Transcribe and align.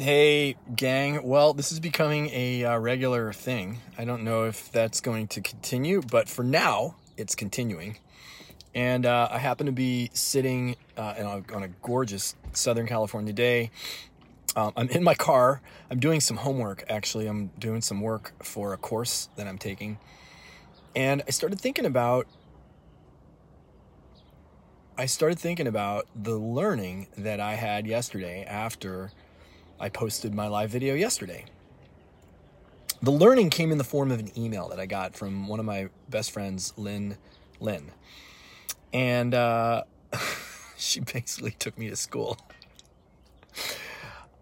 Hey, 0.00 0.56
gang. 0.74 1.26
Well, 1.26 1.54
this 1.54 1.72
is 1.72 1.80
becoming 1.80 2.28
a 2.30 2.64
uh, 2.64 2.78
regular 2.78 3.32
thing. 3.32 3.78
I 3.96 4.04
don't 4.04 4.24
know 4.24 4.44
if 4.44 4.70
that's 4.70 5.00
going 5.00 5.28
to 5.28 5.40
continue, 5.40 6.02
but 6.02 6.28
for 6.28 6.44
now, 6.44 6.96
it's 7.16 7.34
continuing. 7.34 7.96
And 8.74 9.06
uh, 9.06 9.28
I 9.30 9.38
happen 9.38 9.64
to 9.66 9.72
be 9.72 10.10
sitting 10.12 10.76
uh, 10.98 11.40
on 11.50 11.62
a 11.62 11.68
gorgeous 11.68 12.36
Southern 12.52 12.86
California 12.86 13.32
day. 13.32 13.70
Um, 14.54 14.74
I'm 14.76 14.90
in 14.90 15.02
my 15.02 15.14
car. 15.14 15.62
I'm 15.90 15.98
doing 15.98 16.20
some 16.20 16.36
homework, 16.36 16.84
actually. 16.90 17.26
I'm 17.26 17.46
doing 17.58 17.80
some 17.80 18.02
work 18.02 18.34
for 18.42 18.74
a 18.74 18.76
course 18.76 19.30
that 19.36 19.46
I'm 19.46 19.58
taking. 19.58 19.98
And 20.94 21.22
I 21.26 21.30
started 21.30 21.58
thinking 21.58 21.86
about. 21.86 22.26
I 24.98 25.06
started 25.06 25.38
thinking 25.38 25.66
about 25.66 26.06
the 26.14 26.36
learning 26.36 27.08
that 27.16 27.40
I 27.40 27.54
had 27.54 27.86
yesterday 27.86 28.44
after 28.44 29.10
I 29.78 29.88
posted 29.88 30.34
my 30.34 30.48
live 30.48 30.70
video 30.70 30.94
yesterday. 30.94 31.44
The 33.02 33.10
learning 33.10 33.50
came 33.50 33.72
in 33.72 33.78
the 33.78 33.84
form 33.84 34.10
of 34.10 34.18
an 34.18 34.30
email 34.38 34.68
that 34.68 34.80
I 34.80 34.86
got 34.86 35.14
from 35.14 35.48
one 35.48 35.60
of 35.60 35.66
my 35.66 35.90
best 36.08 36.30
friends, 36.30 36.72
Lynn 36.76 37.18
Lynn. 37.60 37.92
And 38.92 39.34
uh, 39.34 39.84
she 40.76 41.00
basically 41.00 41.52
took 41.52 41.76
me 41.78 41.90
to 41.90 41.96
school. 41.96 42.38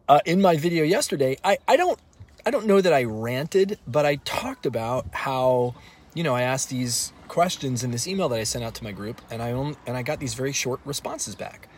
Uh, 0.09 0.21
in 0.25 0.41
my 0.41 0.57
video 0.57 0.85
yesterday, 0.85 1.37
I, 1.43 1.59
I 1.67 1.77
don't 1.77 1.99
I 2.47 2.51
don't 2.51 2.67
know 2.67 2.81
that 2.81 2.93
I 2.93 3.05
ranted, 3.05 3.79
but 3.87 4.05
I 4.05 4.17
talked 4.17 4.67
about 4.67 5.07
how, 5.13 5.75
you 6.13 6.23
know, 6.23 6.35
I 6.35 6.43
asked 6.43 6.69
these 6.69 7.11
questions 7.27 7.83
in 7.83 7.91
this 7.91 8.07
email 8.07 8.29
that 8.29 8.39
I 8.39 8.45
sent 8.45 8.63
out 8.63 8.75
to 8.75 8.85
my 8.85 8.93
group, 8.93 9.23
and 9.31 9.41
I 9.41 9.53
own, 9.53 9.77
and 9.87 9.97
I 9.97 10.03
got 10.03 10.21
these 10.21 10.35
very 10.35 10.53
short 10.53 10.81
responses 10.85 11.35
back. 11.35 11.69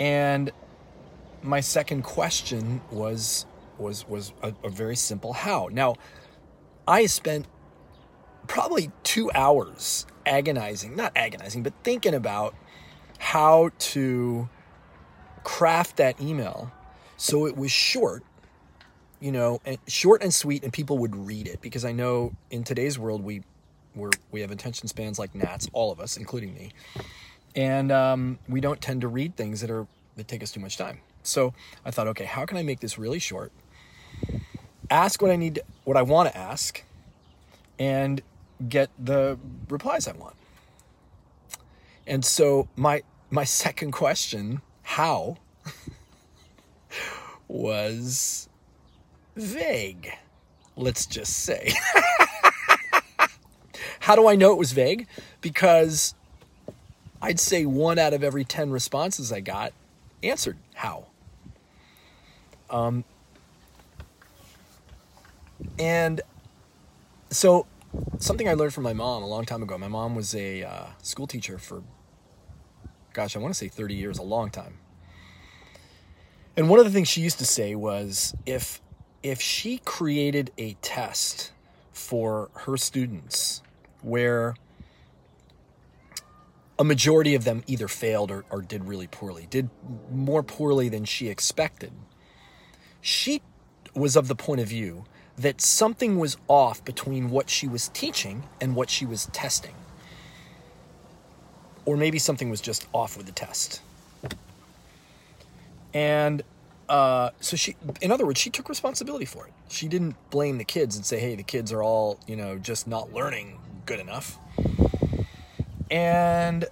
And 0.00 0.50
my 1.42 1.60
second 1.60 2.02
question 2.02 2.80
was 2.90 3.46
was 3.78 4.08
was 4.08 4.32
a, 4.42 4.54
a 4.64 4.70
very 4.70 4.96
simple 4.96 5.32
how. 5.32 5.68
Now, 5.72 5.96
I 6.86 7.06
spent 7.06 7.46
probably 8.46 8.90
two 9.02 9.30
hours 9.34 10.06
agonizing, 10.26 10.96
not 10.96 11.12
agonizing, 11.16 11.62
but 11.62 11.72
thinking 11.82 12.14
about 12.14 12.54
how 13.18 13.70
to 13.78 14.48
craft 15.44 15.96
that 15.96 16.20
email 16.20 16.72
so 17.22 17.46
it 17.46 17.56
was 17.56 17.70
short, 17.70 18.24
you 19.20 19.30
know, 19.30 19.60
and 19.64 19.78
short 19.86 20.24
and 20.24 20.34
sweet, 20.34 20.64
and 20.64 20.72
people 20.72 20.98
would 20.98 21.14
read 21.14 21.46
it 21.46 21.60
because 21.60 21.84
I 21.84 21.92
know 21.92 22.32
in 22.50 22.64
today's 22.64 22.98
world 22.98 23.22
we 23.22 23.42
we're, 23.94 24.10
we 24.32 24.40
have 24.40 24.50
attention 24.50 24.88
spans 24.88 25.20
like 25.20 25.32
gnats, 25.32 25.68
all 25.72 25.92
of 25.92 26.00
us, 26.00 26.16
including 26.16 26.52
me, 26.52 26.72
and 27.54 27.92
um, 27.92 28.40
we 28.48 28.60
don't 28.60 28.80
tend 28.80 29.02
to 29.02 29.08
read 29.08 29.36
things 29.36 29.60
that 29.60 29.70
are 29.70 29.86
that 30.16 30.26
take 30.26 30.42
us 30.42 30.50
too 30.50 30.58
much 30.58 30.76
time. 30.76 30.98
So 31.22 31.54
I 31.84 31.90
thought, 31.90 32.08
okay, 32.08 32.24
how 32.24 32.44
can 32.44 32.56
I 32.56 32.62
make 32.62 32.80
this 32.80 32.98
really 32.98 33.18
short? 33.18 33.52
Ask 34.90 35.22
what 35.22 35.30
I 35.30 35.36
need, 35.36 35.60
what 35.84 35.96
I 35.96 36.02
want 36.02 36.30
to 36.30 36.36
ask, 36.36 36.82
and 37.78 38.20
get 38.68 38.90
the 38.98 39.38
replies 39.68 40.06
I 40.06 40.12
want. 40.12 40.36
And 42.06 42.24
so 42.24 42.68
my 42.76 43.02
my 43.30 43.44
second 43.62 43.92
question, 43.92 44.60
how, 44.82 45.38
was 47.48 48.48
vague. 49.36 50.12
Let's 50.76 51.06
just 51.06 51.32
say. 51.32 51.72
how 54.00 54.16
do 54.16 54.26
I 54.26 54.36
know 54.36 54.52
it 54.52 54.58
was 54.58 54.72
vague? 54.72 55.06
Because 55.40 56.14
I'd 57.20 57.38
say 57.38 57.66
one 57.66 57.98
out 57.98 58.14
of 58.14 58.24
every 58.24 58.44
10 58.44 58.70
responses 58.70 59.32
I 59.32 59.40
got 59.40 59.72
answered 60.22 60.56
how. 60.74 61.06
Um, 62.72 63.04
and 65.78 66.20
so, 67.30 67.66
something 68.18 68.48
I 68.48 68.54
learned 68.54 68.74
from 68.74 68.82
my 68.82 68.94
mom 68.94 69.22
a 69.22 69.26
long 69.26 69.44
time 69.44 69.62
ago. 69.62 69.78
My 69.78 69.88
mom 69.88 70.16
was 70.16 70.34
a 70.34 70.64
uh, 70.64 70.86
school 71.02 71.26
teacher 71.26 71.58
for, 71.58 71.82
gosh, 73.12 73.36
I 73.36 73.38
want 73.38 73.54
to 73.54 73.58
say 73.58 73.68
30 73.68 73.94
years, 73.94 74.18
a 74.18 74.22
long 74.22 74.50
time. 74.50 74.78
And 76.56 76.68
one 76.68 76.78
of 76.78 76.84
the 76.84 76.90
things 76.90 77.08
she 77.08 77.20
used 77.20 77.38
to 77.38 77.46
say 77.46 77.74
was 77.74 78.34
if 78.44 78.80
if 79.22 79.40
she 79.40 79.78
created 79.78 80.50
a 80.58 80.74
test 80.82 81.52
for 81.92 82.50
her 82.54 82.76
students 82.76 83.62
where 84.02 84.54
a 86.78 86.84
majority 86.84 87.34
of 87.34 87.44
them 87.44 87.62
either 87.66 87.86
failed 87.86 88.30
or, 88.30 88.44
or 88.50 88.60
did 88.60 88.84
really 88.84 89.06
poorly, 89.06 89.46
did 89.48 89.70
more 90.10 90.42
poorly 90.42 90.88
than 90.88 91.04
she 91.04 91.28
expected, 91.28 91.92
she 93.02 93.42
was 93.94 94.16
of 94.16 94.28
the 94.28 94.34
point 94.34 94.60
of 94.60 94.68
view 94.68 95.04
that 95.36 95.60
something 95.60 96.18
was 96.18 96.36
off 96.48 96.82
between 96.84 97.28
what 97.28 97.50
she 97.50 97.66
was 97.66 97.88
teaching 97.88 98.44
and 98.60 98.74
what 98.74 98.88
she 98.88 99.04
was 99.04 99.26
testing. 99.26 99.74
Or 101.84 101.96
maybe 101.96 102.18
something 102.18 102.48
was 102.48 102.60
just 102.60 102.86
off 102.92 103.16
with 103.16 103.26
the 103.26 103.32
test. 103.32 103.82
And 105.92 106.42
uh, 106.88 107.30
so 107.40 107.56
she, 107.56 107.76
in 108.00 108.12
other 108.12 108.24
words, 108.24 108.40
she 108.40 108.50
took 108.50 108.68
responsibility 108.68 109.24
for 109.24 109.46
it. 109.46 109.52
She 109.68 109.88
didn't 109.88 110.14
blame 110.30 110.58
the 110.58 110.64
kids 110.64 110.94
and 110.94 111.04
say, 111.04 111.18
hey, 111.18 111.34
the 111.34 111.42
kids 111.42 111.72
are 111.72 111.82
all, 111.82 112.20
you 112.26 112.36
know, 112.36 112.56
just 112.56 112.86
not 112.86 113.12
learning 113.12 113.58
good 113.84 113.98
enough. 113.98 114.38
And 115.90 116.66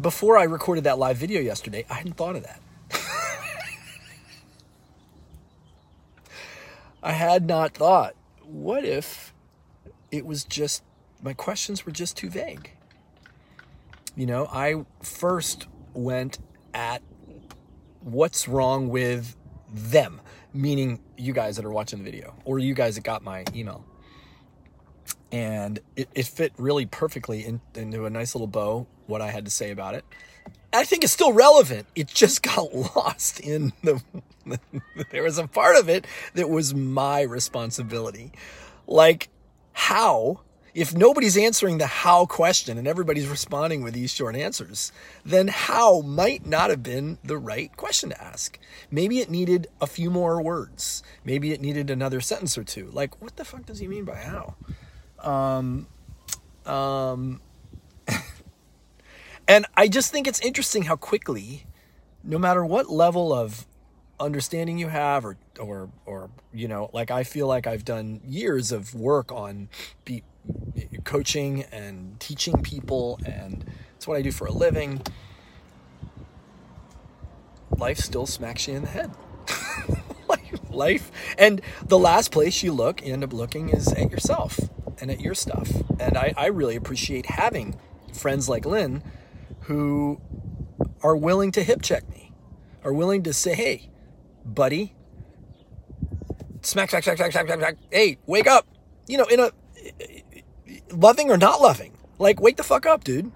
before 0.00 0.36
I 0.36 0.44
recorded 0.44 0.84
that 0.84 0.98
live 0.98 1.16
video 1.16 1.40
yesterday, 1.40 1.86
I 1.88 1.94
hadn't 1.94 2.14
thought 2.14 2.36
of 2.36 2.42
that. 2.42 2.60
I 7.02 7.12
had 7.12 7.46
not 7.46 7.74
thought, 7.74 8.14
what 8.42 8.84
if 8.84 9.32
it 10.10 10.26
was 10.26 10.44
just, 10.44 10.82
my 11.22 11.32
questions 11.32 11.86
were 11.86 11.92
just 11.92 12.16
too 12.16 12.28
vague? 12.28 12.72
You 14.16 14.26
know, 14.26 14.46
I 14.52 14.84
first 15.02 15.66
went 15.94 16.38
at 16.74 17.02
what's 18.00 18.48
wrong 18.48 18.88
with 18.88 19.36
them, 19.72 20.20
meaning 20.52 21.00
you 21.16 21.32
guys 21.32 21.56
that 21.56 21.64
are 21.64 21.70
watching 21.70 22.00
the 22.00 22.04
video 22.04 22.34
or 22.44 22.58
you 22.58 22.74
guys 22.74 22.96
that 22.96 23.04
got 23.04 23.22
my 23.22 23.44
email. 23.54 23.84
And 25.32 25.78
it, 25.96 26.08
it 26.14 26.26
fit 26.26 26.52
really 26.58 26.86
perfectly 26.86 27.44
in, 27.44 27.60
into 27.74 28.04
a 28.04 28.10
nice 28.10 28.34
little 28.34 28.48
bow, 28.48 28.86
what 29.06 29.20
I 29.20 29.30
had 29.30 29.44
to 29.44 29.50
say 29.50 29.70
about 29.70 29.94
it. 29.94 30.04
I 30.72 30.84
think 30.84 31.04
it's 31.04 31.12
still 31.12 31.32
relevant. 31.32 31.86
It 31.94 32.08
just 32.08 32.42
got 32.54 32.74
lost 32.74 33.40
in 33.40 33.72
the. 33.82 34.02
there 35.10 35.22
was 35.22 35.38
a 35.38 35.46
part 35.46 35.76
of 35.76 35.88
it 35.88 36.06
that 36.34 36.48
was 36.48 36.74
my 36.74 37.22
responsibility. 37.22 38.32
Like, 38.86 39.28
how, 39.72 40.40
if 40.74 40.94
nobody's 40.94 41.36
answering 41.36 41.78
the 41.78 41.86
how 41.86 42.26
question 42.26 42.78
and 42.78 42.86
everybody's 42.86 43.26
responding 43.26 43.82
with 43.82 43.94
these 43.94 44.12
short 44.12 44.36
answers, 44.36 44.92
then 45.24 45.48
how 45.48 46.00
might 46.00 46.46
not 46.46 46.70
have 46.70 46.82
been 46.82 47.18
the 47.24 47.38
right 47.38 47.76
question 47.76 48.10
to 48.10 48.22
ask. 48.22 48.58
Maybe 48.90 49.20
it 49.20 49.30
needed 49.30 49.68
a 49.80 49.86
few 49.86 50.10
more 50.10 50.40
words. 50.42 51.02
Maybe 51.24 51.52
it 51.52 51.60
needed 51.60 51.90
another 51.90 52.20
sentence 52.20 52.56
or 52.56 52.64
two. 52.64 52.90
Like, 52.92 53.20
what 53.20 53.36
the 53.36 53.44
fuck 53.44 53.66
does 53.66 53.78
he 53.78 53.88
mean 53.88 54.04
by 54.04 54.16
how? 54.16 54.54
Um, 55.18 55.86
um, 56.66 57.40
and 59.48 59.66
I 59.76 59.88
just 59.88 60.12
think 60.12 60.26
it's 60.26 60.40
interesting 60.40 60.84
how 60.84 60.96
quickly, 60.96 61.66
no 62.22 62.38
matter 62.38 62.64
what 62.64 62.90
level 62.90 63.32
of 63.32 63.66
understanding 64.20 64.78
you 64.78 64.88
have 64.88 65.24
or 65.24 65.36
or 65.58 65.90
or 66.06 66.30
you 66.52 66.68
know, 66.68 66.90
like 66.92 67.10
I 67.10 67.24
feel 67.24 67.46
like 67.46 67.66
I've 67.66 67.84
done 67.84 68.20
years 68.24 68.70
of 68.70 68.94
work 68.94 69.32
on 69.32 69.68
be, 70.04 70.22
coaching 71.04 71.64
and 71.72 72.20
teaching 72.20 72.62
people 72.62 73.18
and 73.24 73.64
it's 73.96 74.06
what 74.06 74.16
I 74.16 74.22
do 74.22 74.30
for 74.30 74.46
a 74.46 74.52
living. 74.52 75.02
Life 77.76 77.98
still 77.98 78.26
smacks 78.26 78.68
you 78.68 78.74
in 78.74 78.82
the 78.82 78.88
head. 78.88 79.10
life 80.70 81.10
and 81.36 81.60
the 81.84 81.98
last 81.98 82.30
place 82.30 82.62
you 82.62 82.72
look 82.72 83.04
you 83.04 83.12
end 83.12 83.24
up 83.24 83.32
looking 83.32 83.70
is 83.70 83.92
at 83.92 84.10
yourself 84.10 84.60
and 85.00 85.10
at 85.10 85.20
your 85.20 85.34
stuff 85.34 85.68
and 85.98 86.16
I, 86.16 86.32
I 86.36 86.46
really 86.46 86.76
appreciate 86.76 87.26
having 87.26 87.76
friends 88.12 88.48
like 88.48 88.64
lynn 88.64 89.02
who 89.62 90.20
are 91.02 91.16
willing 91.16 91.50
to 91.52 91.62
hip 91.62 91.82
check 91.82 92.08
me, 92.10 92.32
are 92.84 92.92
willing 92.92 93.22
to 93.22 93.32
say, 93.32 93.54
hey, 93.54 93.88
buddy, 94.44 94.94
smack, 96.62 96.90
smack, 96.90 97.04
smack, 97.04 97.16
smack, 97.16 97.32
smack, 97.32 97.46
smack, 97.46 97.58
smack, 97.58 97.76
hey, 97.90 98.18
wake 98.26 98.46
up. 98.46 98.66
You 99.06 99.18
know, 99.18 99.24
in 99.24 99.40
a 99.40 99.50
loving 100.92 101.30
or 101.30 101.36
not 101.36 101.60
loving, 101.60 101.96
like, 102.18 102.40
wake 102.40 102.56
the 102.56 102.62
fuck 102.62 102.86
up, 102.86 103.04
dude. 103.04 103.32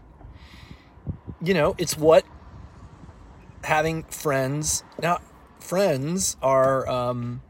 You 1.42 1.54
know, 1.54 1.74
it's 1.78 1.96
what 1.96 2.24
having 3.64 4.04
friends. 4.04 4.84
Now, 5.02 5.20
friends 5.58 6.36
are, 6.42 6.88
um, 6.88 7.42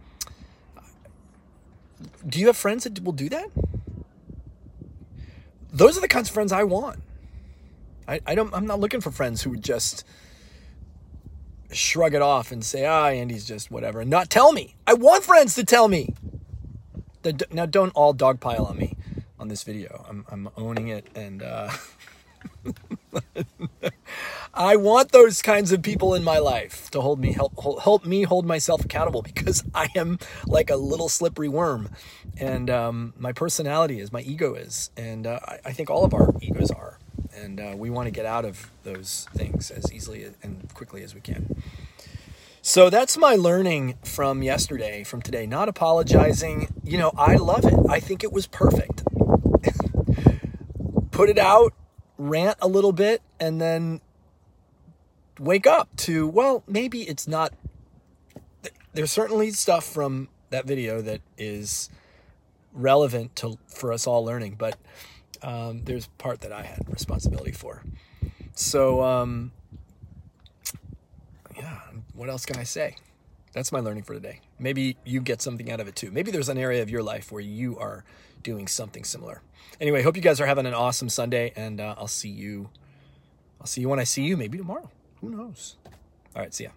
do 2.27 2.41
you 2.41 2.47
have 2.47 2.57
friends 2.57 2.85
that 2.85 3.03
will 3.03 3.13
do 3.13 3.29
that? 3.29 3.51
Those 5.73 5.99
are 5.99 6.01
the 6.01 6.09
kinds 6.09 6.29
of 6.29 6.35
friends 6.35 6.53
I 6.53 6.63
want. 6.63 7.01
I, 8.07 8.21
I 8.27 8.35
don't 8.35 8.53
I'm 8.55 8.67
not 8.67 8.81
looking 8.81 9.01
for 9.01 9.11
friends 9.11 9.43
who 9.43 9.51
would 9.51 9.63
just 9.63 10.05
shrug 11.75 12.15
it 12.15 12.23
off 12.23 12.53
and 12.53 12.65
say, 12.65 12.87
ah, 12.87 13.09
Andy's 13.09 13.45
just 13.45 13.71
whatever, 13.71 14.01
and 14.01 14.11
not 14.11 14.31
tell 14.31 14.53
me. 14.53 14.77
I 14.87 14.95
want 14.95 15.25
friends 15.25 15.55
to 15.57 15.65
tell 15.65 15.89
me. 15.89 16.15
Now, 17.51 17.67
don't 17.67 17.91
all 17.95 18.15
dogpile 18.15 18.69
on 18.69 18.77
me 18.77 18.97
on 19.39 19.49
this 19.49 19.63
video. 19.63 20.05
I'm, 20.09 20.27
I'm 20.29 20.51
owning 20.57 20.89
it, 20.89 21.07
and 21.15 21.43
uh, 21.43 21.71
I 24.55 24.77
want 24.77 25.13
those 25.13 25.43
kinds 25.43 25.73
of 25.73 25.83
people 25.83 26.15
in 26.15 26.23
my 26.23 26.39
life 26.39 26.91
to 26.91 27.01
hold 27.01 27.19
me 27.19 27.33
help 27.33 27.83
help 27.83 28.05
me 28.05 28.23
hold 28.23 28.47
myself 28.47 28.85
accountable 28.85 29.23
because 29.23 29.65
I 29.75 29.89
am 29.97 30.19
like 30.47 30.71
a 30.71 30.77
little 30.77 31.09
slippery 31.09 31.49
worm, 31.49 31.91
and 32.39 32.71
um, 32.71 33.15
my 33.19 33.33
personality 33.33 34.01
is 34.01 34.13
my 34.13 34.21
ego 34.21 34.55
is, 34.55 34.91
and 34.97 35.27
uh, 35.27 35.41
I, 35.45 35.59
I, 35.67 35.73
think 35.73 35.91
all 35.91 36.05
of 36.05 36.15
our 36.15 36.35
egos 36.41 36.71
are, 36.71 36.94
and 37.35 37.61
uh, 37.61 37.75
we 37.77 37.91
want 37.91 38.07
to 38.07 38.11
get 38.11 38.27
out 38.27 38.45
of 38.45 38.71
those 38.83 39.27
things 39.35 39.71
as 39.71 39.93
easily 39.93 40.27
and 40.43 40.73
quickly 40.75 41.03
as 41.03 41.15
we 41.15 41.21
can. 41.21 41.63
So 42.63 42.89
that's 42.89 43.19
my 43.19 43.35
learning 43.35 43.99
from 44.05 44.43
yesterday, 44.43 45.05
from 45.05 45.21
today. 45.21 45.47
Not 45.47 45.69
apologizing. 45.69 46.73
You 46.83 46.97
know, 46.97 47.13
I 47.17 47.37
love 47.37 47.67
it. 47.67 47.75
I 47.91 48.01
think 48.01 48.25
it 48.25 48.33
was 48.33 48.47
perfect. 48.47 49.03
Put 51.11 51.29
it 51.29 51.39
out, 51.39 51.75
rant 52.17 52.57
a 52.63 52.67
little 52.67 52.93
bit, 52.93 53.21
and 53.39 53.61
then 53.61 54.01
wake 55.39 55.67
up 55.67 55.95
to, 55.97 56.27
well, 56.27 56.65
maybe 56.67 57.03
it's 57.03 57.29
not. 57.29 57.53
There's 58.95 59.13
certainly 59.13 59.51
stuff 59.51 59.85
from 59.85 60.29
that 60.49 60.67
video 60.67 61.03
that 61.03 61.21
is 61.37 61.91
relevant 62.73 63.37
to 63.37 63.59
for 63.67 63.93
us 63.93 64.07
all 64.07 64.25
learning, 64.25 64.55
but 64.59 64.79
um, 65.43 65.83
there's 65.85 66.07
part 66.19 66.41
that 66.43 66.53
I 66.53 66.63
had 66.63 66.81
responsibility 66.89 67.53
for. 67.53 67.83
So, 68.55 69.03
um, 69.03 69.53
yeah, 71.57 71.81
what 72.15 72.29
else 72.29 72.47
can 72.47 72.57
I 72.57 72.65
say? 72.65 72.97
That's 73.53 73.71
my 73.71 73.81
learning 73.81 74.03
for 74.03 74.15
today. 74.15 74.41
Maybe 74.59 74.97
you 75.05 75.21
get 75.21 75.41
something 75.41 75.71
out 75.71 75.81
of 75.81 75.89
it 75.89 75.95
too. 75.95 76.11
Maybe 76.11 76.31
there's 76.31 76.49
an 76.49 76.59
area 76.59 76.83
of 76.83 76.91
your 76.91 77.03
life 77.03 77.31
where 77.31 77.41
you 77.41 77.79
are 77.79 78.05
doing 78.43 78.67
something 78.67 79.05
similar. 79.05 79.43
Anyway, 79.81 80.03
hope 80.03 80.17
you 80.17 80.23
guys 80.23 80.41
are 80.41 80.47
having 80.47 80.67
an 80.67 80.75
awesome 80.75 81.09
Sunday, 81.09 81.53
and 81.57 81.81
uh, 81.81 81.95
I'll 81.99 82.07
see 82.07 82.29
you. 82.29 82.71
I'll 83.61 83.67
see 83.67 83.81
you 83.81 83.89
when 83.89 83.99
I 83.99 84.05
see 84.05 84.23
you. 84.23 84.37
Maybe 84.37 84.59
tomorrow. 84.59 84.91
Who 85.21 85.31
knows? 85.31 85.77
All 86.37 86.43
right, 86.43 86.53
see 86.53 86.65
ya. 86.65 86.71